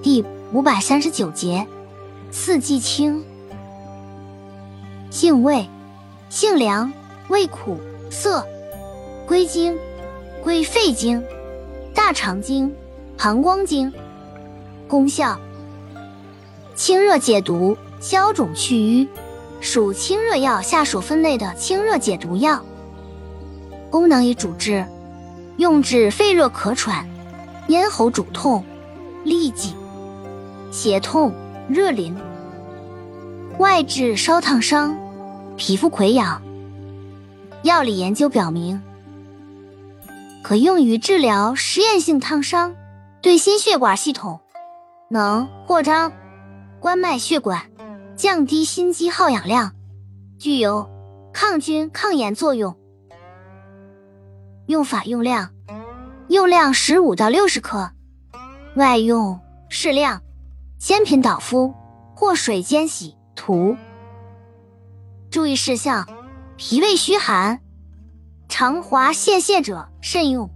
[0.00, 1.66] 第五百三十九节，
[2.30, 3.24] 四季青，
[5.10, 5.68] 性味，
[6.28, 6.92] 性凉，
[7.28, 7.76] 味苦
[8.08, 8.46] 涩，
[9.26, 9.76] 归经，
[10.44, 11.22] 归肺经、
[11.92, 12.72] 大肠经、
[13.16, 13.92] 膀胱经。
[14.86, 15.36] 功效，
[16.76, 19.08] 清热解毒，消肿去瘀，
[19.60, 22.62] 属清热药下属分类的清热解毒药。
[23.90, 24.86] 功能与主治，
[25.56, 27.06] 用治肺热咳喘、
[27.66, 28.64] 咽喉肿痛、
[29.24, 29.74] 痢疾。
[30.78, 31.34] 胁痛、
[31.68, 32.16] 热淋，
[33.58, 34.96] 外治烧烫伤、
[35.56, 36.40] 皮肤溃疡。
[37.64, 38.80] 药理研究表明，
[40.40, 42.76] 可用于治疗实验性烫伤，
[43.20, 44.38] 对心血管系统
[45.10, 46.12] 能扩张
[46.78, 47.60] 冠脉血管，
[48.14, 49.72] 降低心肌耗氧量，
[50.38, 50.88] 具有
[51.32, 52.76] 抗菌抗炎作用。
[54.66, 55.50] 用法用量：
[56.28, 57.90] 用量十五到六十克，
[58.76, 60.22] 外用适量。
[60.78, 61.74] 鲜品导敷
[62.14, 63.76] 或水煎洗涂。
[65.30, 66.06] 注意事项：
[66.56, 67.60] 脾胃虚寒、
[68.48, 70.50] 肠滑泄泻者慎用。